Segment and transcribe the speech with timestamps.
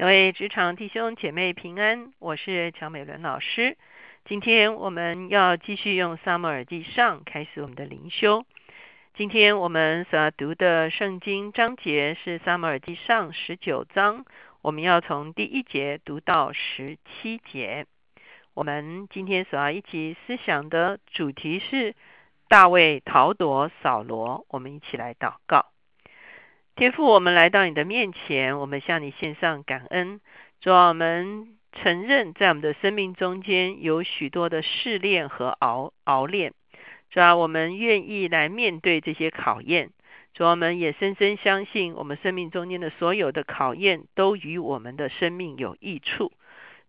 [0.00, 3.76] 各位职场弟兄姐妹平安，我是乔美伦老师。
[4.24, 8.46] 今天我们要继续用撒母耳记上开始我们的灵修。
[9.12, 14.24] 今天我们所要读的圣经章节是撒母耳记上十九章，
[14.62, 17.84] 我们要从第一节读到十七节。
[18.54, 21.94] 我们今天所要一起思想的主题是
[22.48, 24.46] 大卫逃躲扫罗。
[24.48, 25.66] 我们一起来祷告。
[26.80, 30.18] 天父，我们来到你的面前，我们向你献上感恩。
[30.62, 36.54] 主啊，我们承认在我们的生命中间有许多的试炼和熬熬炼。
[37.10, 39.90] 主啊，我们愿意来面对这些考验。
[40.32, 46.32] 主啊，我们也深深相信，我们生命中间的所有的考验都与我们的生命有益处。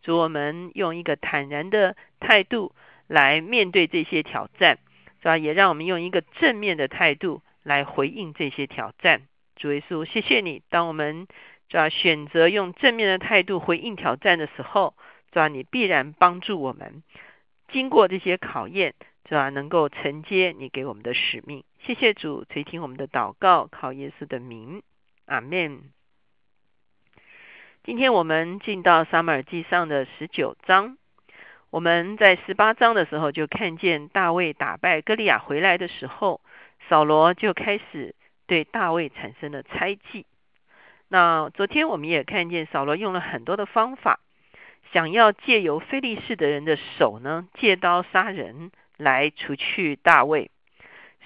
[0.02, 2.73] 主，我们用一个坦然的态度
[3.08, 4.77] 来面对这些挑战，
[5.21, 5.38] 是吧？
[5.38, 9.23] 也让我们用一个正面的态度来回应这些挑战。
[9.55, 10.64] 主耶稣，谢谢你。
[10.70, 11.28] 当我们
[11.70, 14.96] 主要选择用正面的态度回应挑战的时候，
[15.32, 17.04] 主要你必然帮助我们
[17.71, 21.63] 经过这些考验，主要能够承接你给我们的使命。
[21.84, 24.82] 谢谢主垂听我们的祷告，靠耶稣的名，
[25.26, 25.82] 阿门。
[27.84, 30.98] 今天我们进到撒母耳记上的十九章，
[31.70, 36.41] 我们在十八章的时候就看见大卫打败歌利亚回来的时候，
[36.90, 38.15] 扫罗就开始。
[38.52, 40.26] 对大卫产生了猜忌。
[41.07, 44.20] 那昨天我们也看见扫罗用了很多的方法，
[44.91, 50.52] 想要借由非利士的人的手呢，借刀杀人来除去大卫。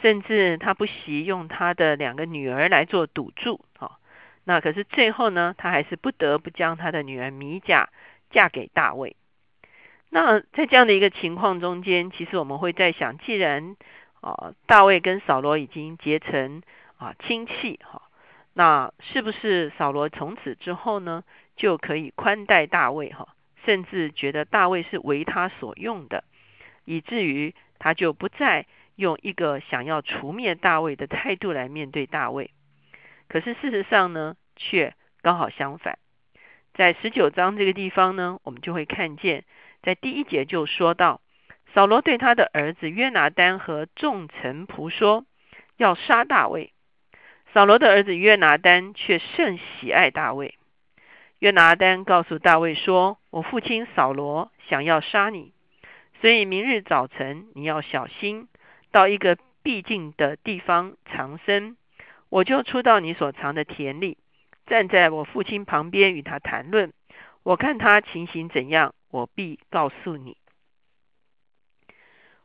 [0.03, 3.65] 甚至他不惜用他的两个女儿来做赌注。
[3.79, 3.97] 啊，
[4.43, 7.89] 那可是最后呢，他还是不得不将他的女儿米甲
[8.29, 9.15] 嫁给大卫。
[10.09, 13.75] 那在这样的一个情况中间，其实我们会在想，既然
[14.21, 16.61] 啊大卫跟扫罗已经结成。
[16.97, 18.01] 啊，亲戚哈，
[18.53, 21.23] 那是不是扫罗从此之后呢，
[21.55, 26.23] 就可以宽待大卫哈，甚至觉得大卫是为他所用的，
[26.85, 32.51] 以至于他就不再用一个想要除灭大卫的态度来面对大卫。
[33.27, 35.97] 可是事实上呢，却刚好相反。
[36.73, 39.43] 在十九章这个地方呢，我们就会看见，
[39.81, 41.19] 在第一节就说到，
[41.73, 45.25] 扫罗对他的儿子约拿丹和众臣仆说，
[45.77, 46.71] 要杀大卫。
[47.55, 50.55] 扫罗的儿子约拿丹却甚喜爱大卫。
[51.39, 55.53] 约拿丹告诉大卫说：“我父亲扫罗想要杀你，
[56.19, 58.49] 所以明日早晨你要小心，
[58.91, 61.77] 到一个僻静的地方藏身。
[62.27, 64.17] 我就出到你所藏的田里，
[64.67, 66.91] 站在我父亲旁边与他谈论。
[67.43, 70.35] 我看他情形怎样，我必告诉你。”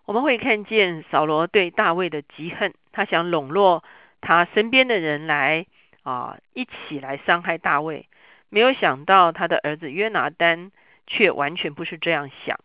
[0.07, 3.83] 我们会看见扫罗对大卫的嫉恨，他想笼络。
[4.21, 5.67] 他身边的人来
[6.03, 8.09] 啊，一起来伤害大卫。
[8.49, 10.73] 没有想到他的儿子约拿丹
[11.07, 12.59] 却完全不是这样想。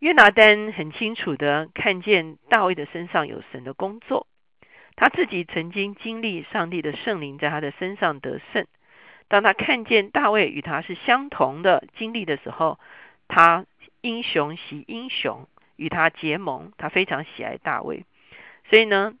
[0.00, 4.26] 约拿丹很清楚的看见大卫的身上有神的工作，
[4.96, 8.66] 他自己曾经经历上帝的圣灵在他的身上得胜。
[9.28, 12.78] 当他看见大卫与他是相同的经历的时候，
[13.28, 13.66] 他
[14.00, 16.72] 英雄惜英雄，与他结盟。
[16.76, 18.04] 他非常喜爱大卫，
[18.68, 19.14] 所以呢。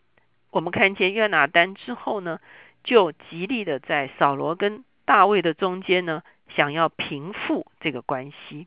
[0.50, 2.40] 我们看见约拿丹之后呢，
[2.82, 6.22] 就极力的在扫罗跟大卫的中间呢，
[6.56, 8.66] 想要平复这个关系。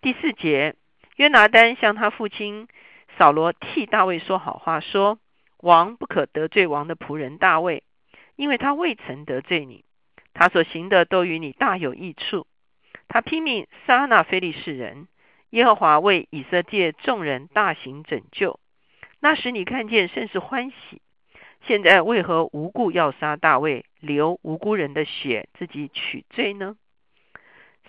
[0.00, 0.76] 第四节，
[1.16, 2.68] 约拿丹向他父亲
[3.18, 5.18] 扫罗替大卫说好话，说
[5.60, 7.82] ：“王不可得罪王的仆人大卫，
[8.36, 9.84] 因为他未曾得罪你，
[10.32, 12.46] 他所行的都与你大有益处。
[13.08, 15.08] 他拼命杀那非利士人，
[15.50, 18.60] 耶和华为以色列众人大行拯救。”
[19.20, 21.02] 那时你看见甚是欢喜，
[21.66, 26.76] 现在为何无故要杀大卫，流无辜人的血，自己取罪呢？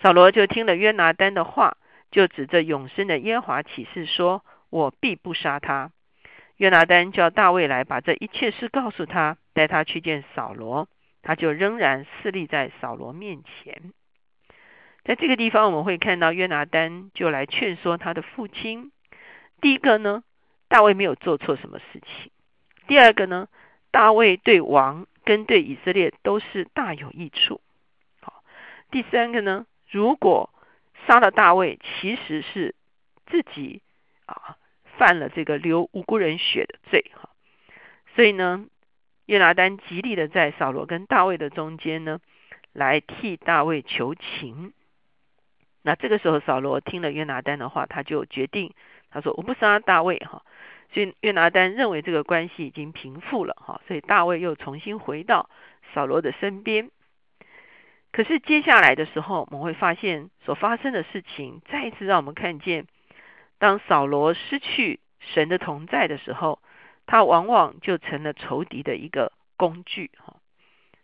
[0.02, 1.76] 扫罗就听了约拿丹的话，
[2.10, 5.92] 就指着永生的耶和华起誓说：“我必不杀他。”
[6.56, 10.88] 约拿丹叫大卫来，把这一切事告诉他，带他去见扫罗，
[11.22, 13.92] 他就仍然侍立在扫罗面前。
[15.04, 18.90] 在这个地方，我们会看到约拿丹就来劝说他的父亲。
[19.60, 20.24] 第一个呢？
[20.70, 22.30] 大卫没有做错什么事情。
[22.86, 23.48] 第二个呢，
[23.90, 27.60] 大卫对王跟对以色列都是大有益处。
[28.20, 28.44] 好，
[28.92, 30.48] 第三个呢，如果
[31.06, 32.76] 杀了大卫，其实是
[33.26, 33.82] 自己
[34.26, 34.56] 啊
[34.96, 37.30] 犯了这个流无辜人血的罪哈。
[38.14, 38.64] 所以呢，
[39.26, 42.20] 约拿丹极力的在扫罗跟大卫的中间呢，
[42.72, 44.72] 来替大卫求情。
[45.82, 48.72] 那这个时候，扫罗听了约拿丹的话，他就决定，
[49.10, 50.44] 他说：“我不杀大卫哈。”
[50.92, 55.48] 所以约拿丹认为这个关系已经平复了哈，所以大卫又重新回到
[55.94, 56.90] 扫罗的身边。
[58.12, 62.86] 可是接下来的时候，我们会发现所发生的事情，再一次让我们看见，
[63.58, 66.60] 当扫罗失去神的同在的时候，
[67.06, 70.10] 他往往就成了仇敌的一个工具。
[70.16, 70.38] 哈，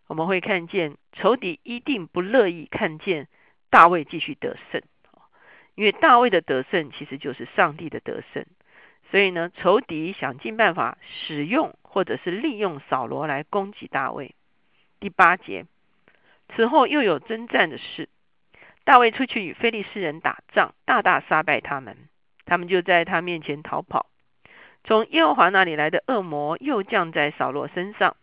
[0.09, 3.29] 我们会看见仇敌一定不乐意看见
[3.71, 4.83] 大卫继续得胜，
[5.77, 8.44] 因为大卫的得胜其实就是上帝的得胜。
[9.11, 14.35] 所以呢，仇敌想尽办法使用或者是利用扫罗来攻击大卫。
[15.00, 15.64] 第八节。
[16.55, 18.08] 此后又有征战的事，
[18.85, 21.97] 大卫出去与非利士人打仗，大大杀败他们，
[22.44, 24.06] 他们就在他面前逃跑。
[24.85, 28.17] 从耶和华那里来的恶魔又降在扫罗身上，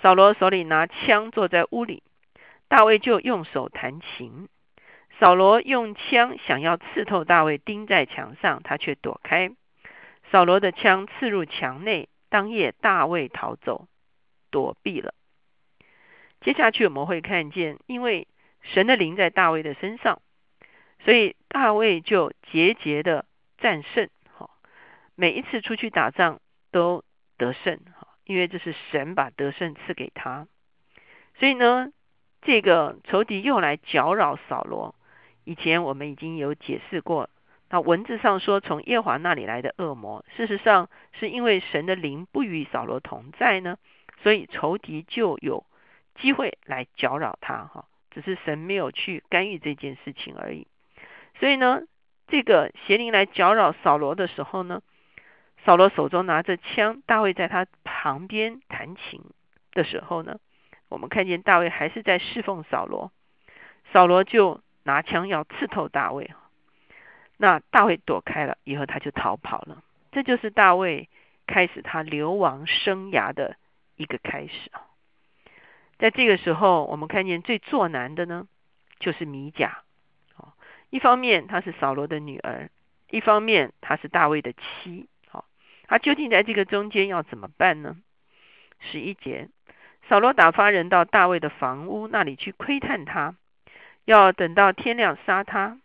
[0.00, 2.04] 扫罗手里拿枪坐在屋里，
[2.68, 4.48] 大卫就用手弹琴。
[5.18, 9.50] 扫罗用枪想要刺透大卫，钉在墙上，他却躲开。
[10.30, 13.88] 扫罗的枪刺入墙内，当夜大卫逃走，
[14.50, 15.14] 躲避了。
[16.40, 18.28] 接下去我们会看见，因为
[18.62, 20.22] 神的灵在大卫的身上，
[21.04, 23.26] 所以大卫就节节的
[23.58, 24.08] 战胜。
[24.32, 24.50] 哈，
[25.16, 26.40] 每一次出去打仗
[26.70, 27.04] 都
[27.36, 27.80] 得胜。
[27.98, 30.46] 哈，因为这是神把得胜赐给他。
[31.38, 31.90] 所以呢，
[32.42, 34.94] 这个仇敌又来搅扰扫罗。
[35.44, 37.28] 以前我们已经有解释过，
[37.70, 43.78] 那文字上说从耶华那里来的恶魔，事实上是因为神的灵不与扫罗同在呢，
[44.22, 45.64] 所以仇敌就有。
[46.16, 50.66] 机会来搅扰他哈，只是神没有去干预这件事情而已。
[51.38, 51.80] 所以呢，
[52.26, 54.82] 这个邪灵来搅扰扫罗的时候呢，
[55.64, 59.22] 扫罗手中拿着枪，大卫在他旁边弹琴
[59.72, 60.36] 的时候呢，
[60.90, 63.12] 我们看见大卫还是在侍奉扫罗，
[63.90, 66.30] 扫罗就拿枪要刺透大卫，
[67.42, 69.82] 那大卫躲开了以后，他就逃跑了。
[70.12, 71.08] 这就是大卫
[71.46, 73.56] 开始他流亡生涯的
[73.96, 74.84] 一个开始啊。
[75.98, 78.46] 在这个时候，我们看见最作难的呢，
[78.98, 79.78] 就是米甲。
[80.36, 80.52] 哦，
[80.90, 82.68] 一方面她是扫罗的女儿，
[83.08, 85.08] 一方面她是大卫的妻。
[85.26, 85.46] 好，
[85.84, 87.96] 她究竟在这个中间要怎么办呢？
[88.80, 89.48] 十一节，
[90.10, 93.34] 扫罗打发人到大卫的房屋那里去窥探他，
[94.04, 95.78] 要等到天亮杀他。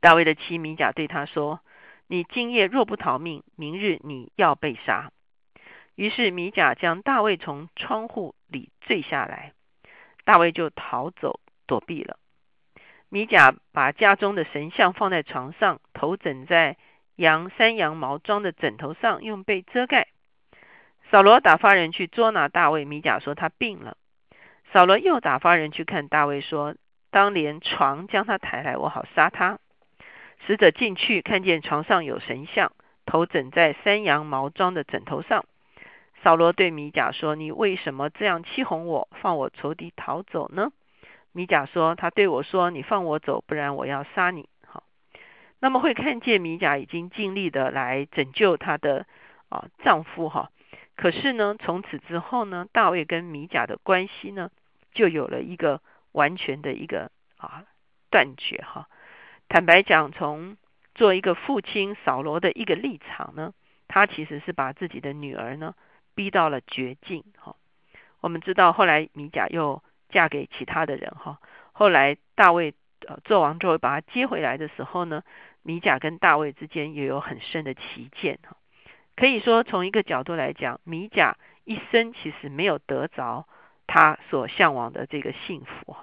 [0.00, 1.60] 大卫的妻米甲对他说
[2.06, 5.10] ：“你今夜若不逃命，明日你要被杀。”
[5.96, 9.52] 于是米甲将大卫从窗户里坠下来，
[10.24, 12.16] 大卫就逃走躲避了。
[13.08, 16.76] 米甲把家中的神像放在床上，头枕在
[17.16, 20.08] 羊山羊毛装的枕头上，用被遮盖。
[21.10, 23.96] 扫罗打发人去捉拿大卫，米甲说他病了。
[24.72, 26.76] 扫罗又打发人去看大卫，说
[27.10, 29.58] 当连床将他抬来，我好杀他。
[30.46, 32.72] 使者进去，看见床上有神像，
[33.06, 35.44] 头枕在山羊毛装的枕头上。
[36.22, 40.72] 扫罗对米甲说：“你为什么这样欺哄我，放我仇敌逃走呢？”
[41.32, 44.82] 米甲说：“他对我说，你放我走，不然我要杀你。”好，
[45.60, 49.06] 那么会看见米甲已经尽力的来拯救她的
[49.48, 50.50] 啊丈夫哈。
[50.96, 54.50] 可是呢，从此之后呢，大卫跟米甲的关系呢，
[54.92, 55.80] 就有了一个
[56.10, 57.62] 完全的一个啊
[58.10, 58.88] 断绝哈。
[59.48, 60.56] 坦白讲，从
[60.94, 63.54] 做一个父亲扫罗的一个立场呢，
[63.88, 65.74] 他其实是把自己的女儿呢。
[66.14, 67.54] 逼到了绝境，哈。
[68.20, 71.38] 我们知道后来米甲又嫁给其他的人，哈。
[71.70, 72.74] 后来大卫
[73.06, 75.22] 呃做王之后把他接回来的时候呢，
[75.62, 78.56] 米甲跟大卫之间也有很深的歧见，哈。
[79.14, 83.46] 可以说从一个角度来讲，米甲一生其实没有得着
[83.86, 85.96] 他所向往的这个幸福，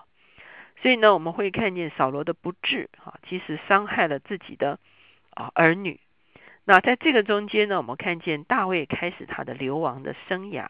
[0.85, 4.77] 所以呢，我们会看见扫罗的不智，哈，其实伤害了自己的
[5.31, 5.99] 啊儿女。
[6.63, 10.67] 那在这个中间呢，我们看见大卫开始他的流亡的生涯。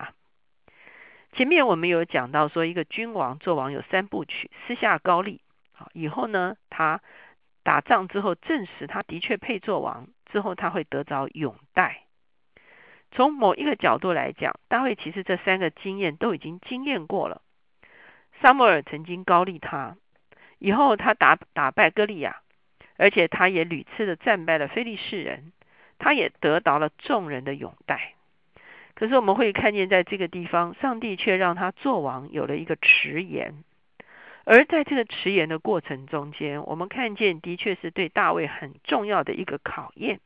[1.34, 5.42] 前面我们有讲到说，一个君王做王有三部曲：私下高丽，
[5.74, 7.02] 好以后呢，他
[7.64, 12.04] 打仗之后证实他的确配做王，之后他会得着永代。
[13.12, 17.42] 从某一个角度来讲，大卫其实这三个经验都已经经验过了。
[18.42, 19.98] 萨母尔曾经高丽他，
[20.60, 22.38] 以后他打打败歌利亚，
[22.98, 25.52] 而且他也屡次的战败了非利士人。
[25.98, 28.16] 他也得到了众人的拥戴，
[28.96, 33.64] 可是我们会看见，在这个地方，上帝却让他做王有了一个迟延。
[34.44, 40.20] 而在这个迟延的过程中间，我们看见的确是对大卫很重要的一个考验。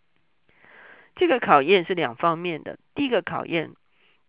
[1.15, 2.79] 这个考验是两方面的。
[2.95, 3.73] 第一个考验，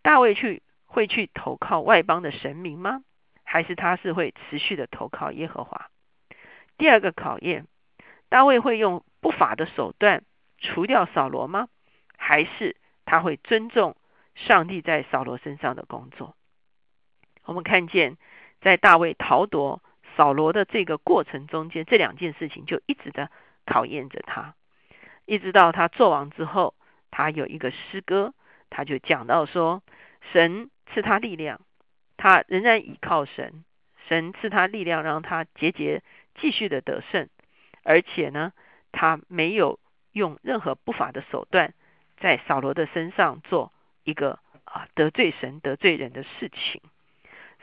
[0.02, 3.02] 大卫去会去投靠外邦的神明吗？
[3.52, 5.90] 还是他是会持续的投靠耶和华？
[6.78, 7.66] 第二个考验，
[8.28, 10.22] 大卫会用不法的手段。
[10.58, 11.68] 除掉扫罗吗？
[12.16, 13.96] 还是他会尊重
[14.36, 16.36] 上帝在扫罗身上的工作？
[17.44, 18.16] 我们看见
[18.60, 19.82] 在大卫逃夺
[20.16, 23.32] 扫罗的这个过程中间，这两件事情就一直的
[23.66, 24.54] 考验着他，
[25.26, 26.74] 一直到他做王之后，
[27.10, 28.32] 他有一个诗歌，
[28.68, 29.82] 他就讲到说，
[30.32, 31.60] 神赐他力量，
[32.20, 33.64] 他仍然倚靠神，
[34.06, 36.02] 神赐他力量，让他节节
[36.34, 37.30] 继续的得胜，
[37.82, 38.52] 而且呢，
[38.92, 39.80] 他没有
[40.12, 41.72] 用任何不法的手段
[42.18, 43.72] 在扫罗的身上做
[44.04, 46.82] 一个啊得罪神、得罪人的事情，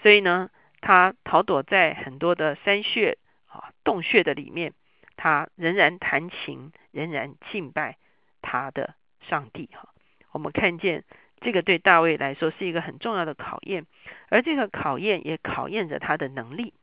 [0.02, 0.50] 所以呢。
[0.80, 4.74] 他逃躲在很多的山穴啊洞穴的里面，
[5.18, 7.98] 他仍然弹琴，仍然敬拜
[8.44, 8.94] 他的
[9.28, 9.90] 上帝哈。
[10.32, 11.04] 我们看见
[11.42, 13.86] 这个对大卫来说是一个很重要的考验，
[14.30, 16.74] 而这个考验也考验着他的能力。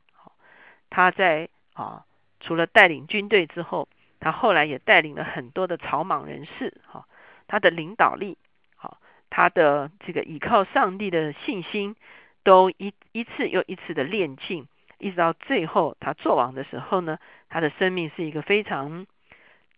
[0.90, 2.04] 他在啊
[2.40, 3.88] 除了带领军队之后，
[4.20, 7.06] 他后来也带领了很多的草莽人士哈。
[7.46, 8.38] 他的领导力，
[8.76, 8.98] 好，
[9.30, 11.96] 他的这个依靠上帝的信心。
[12.44, 14.68] 都一一次又一次的练尽，
[14.98, 17.18] 一直到最后他做王的时候呢，
[17.48, 19.06] 他的生命是一个非常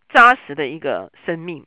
[0.09, 1.64] 扎实的一个生命。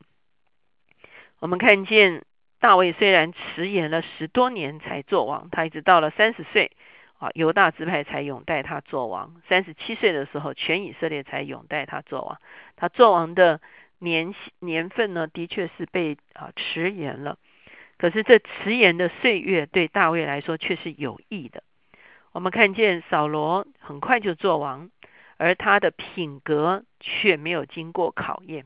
[1.40, 2.26] 我们看见
[2.60, 6.72] 大卫虽然迟延了十多年才做王，他一直到了三十岁
[7.18, 9.42] 啊，犹大支派才拥戴他做王。
[9.48, 12.40] 三十七岁的时候，全以色列才拥戴他做王。
[12.76, 13.62] 他做王的
[13.98, 17.38] 年年份呢，的确是被啊迟延了。
[17.98, 21.64] 可是这迟延的岁月对大卫来说却是有益的。
[22.32, 24.90] 我们看见扫罗很快就做王，
[25.38, 28.66] 而他的品格却没有经过考验。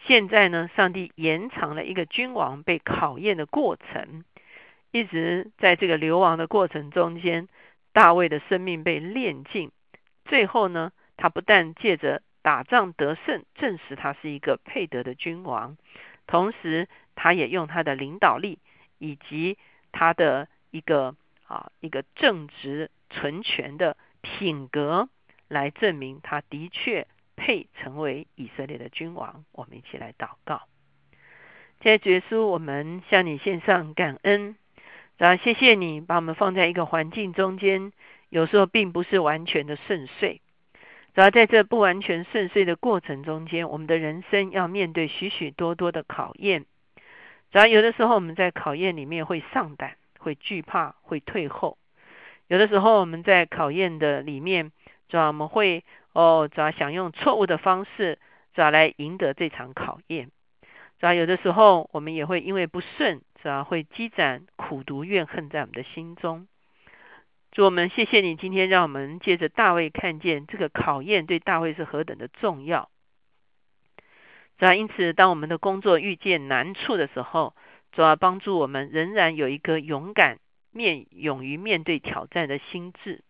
[0.00, 4.24] 现在呢，上帝延长了一个君王被考验的过程，
[4.90, 7.48] 一直在这个流亡的过程中间，
[7.92, 9.70] 大卫的生命被炼尽。
[10.24, 15.76] 最后呢，他不但借着打仗得胜，证实他是一个配得的君王，
[16.26, 16.88] 同时。
[17.20, 18.60] 他也用他的领导力
[18.98, 19.58] 以及
[19.90, 21.16] 他的一个
[21.48, 25.08] 啊一个正直纯全的品格
[25.48, 29.44] 来证明他的确配成为以色列的君王。
[29.52, 30.62] 我们一起来祷告。
[31.80, 34.56] 现在耶稣，我们向你献上感恩，
[35.16, 37.92] 然后谢谢你把我们放在一个环境中间，
[38.28, 40.40] 有时候并不是完全的顺遂。
[41.14, 46.66] 然后在这不完全顺遂的过程中间，我们的人生要面对许许多多的考验。
[47.50, 51.78] 主要有的时候我们在考验里面会上胆，会惧怕，会退后；
[52.48, 54.70] 有的时候我们在考验的里面，
[55.08, 55.84] 主要我们会
[56.18, 58.18] 哦，主要想用错误的方式，
[58.52, 60.30] 主要来赢得这场考验；
[60.98, 66.48] 主要有的时候我们也会因为不顺，主要会积攒苦毒怨恨在我们的心中。
[67.52, 72.90] 主我们谢谢你今天让我们借着大卫看见这个考验对大卫是何等的重要。
[74.58, 77.54] 主要因此，当我们的工作遇见难处的时候，
[77.92, 80.40] 主要帮助我们仍然有一个勇敢
[80.72, 83.22] 面、勇于面对挑战的心智。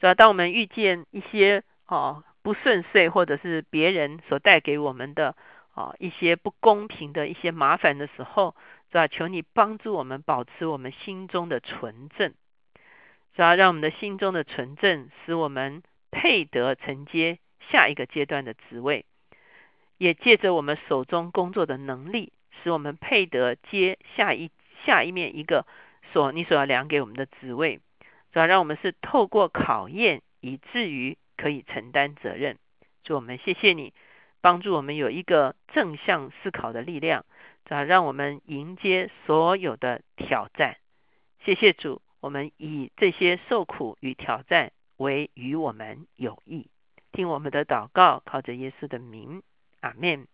[0.00, 5.36] 主要当我们遇见一些哦不顺遂，或者是别人所带给我们的
[5.74, 8.54] 哦一些不公平的一些麻烦的时候，
[8.90, 12.34] 主要求你帮助我们保持我们心中的纯正。
[13.34, 17.38] 主要让我们的心中的纯正，使我们配得承接
[17.70, 19.04] 下一个阶段的职位。
[19.98, 24.50] 也借着我们手中工作的能力，使我们配得接下一
[24.84, 25.66] 下一面一个
[26.12, 27.80] 所你所要量给我们的职位，
[28.32, 32.58] 主要让我们是透过考验，以至于可以承担责任。
[33.04, 33.92] 主我们谢谢你，
[34.40, 37.24] 帮助我们有一个正向思考的力量，
[37.64, 40.76] 主要让我们迎接所有的挑战。
[41.44, 46.68] 谢谢主，我们以这些受苦与挑战为与我们有益。
[47.12, 49.42] 听我们的祷告，靠着耶稣的名。
[49.80, 50.26] 阿门，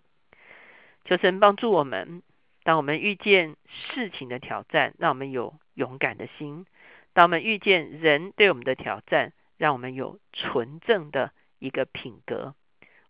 [1.05, 2.23] 求神帮助我们。
[2.65, 6.65] 当我们遇见事情的挑战，让我们有勇敢的心；
[7.13, 9.33] 当我们遇见人对我们的挑战，
[9.63, 12.57] 让我们有纯正的一个品格。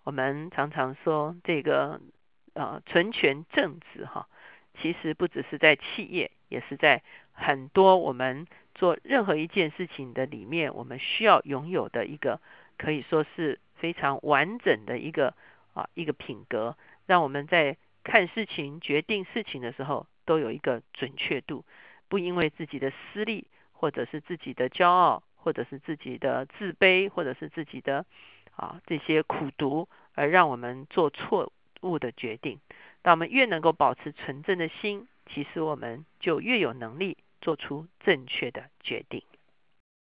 [0.05, 1.99] 我们常常说这个
[2.53, 4.29] 呃纯全正直哈，
[4.79, 12.39] 其实不只是在企业，也是在很多我们做任何一件事情的里面，我们需要拥有的一个
[12.77, 15.35] 可以说是非常完整的一个。
[15.75, 21.65] 啊，一个品格，让我们在看事情、决定事情的时候都有一个准确度，
[22.11, 28.07] 不因为自己的私利，或者是自己的骄傲，或者是自己的自卑，或者是自己的
[28.55, 32.61] 啊这些苦读，而让我们做错误的决定。
[33.03, 39.23] 当我们越能够保持纯正的心，其实我们就越有能力做出正确的决定。